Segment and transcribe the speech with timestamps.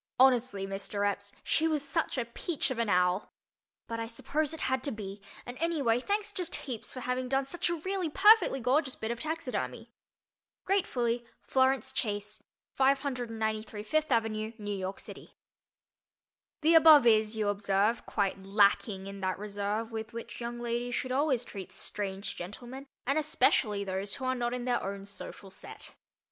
[0.19, 1.07] Honestly, Mr.
[1.07, 3.31] Epps, she was such a peach of an owl.
[3.85, 7.45] But I suppose it had to be, and anyway, thanks just heaps for having done
[7.45, 9.91] such a really perfectly gorgeous bit of taxidermy.
[10.65, 12.41] Gratefully, FLORENCE CHASE.
[12.77, 15.35] 593 Fifth Avenue, New York City.
[16.61, 21.11] The above is, you observe, quite lacking in that reserve with which young ladies should
[21.11, 25.93] always treat strange gentlemen and especially those who are not in their own social "set."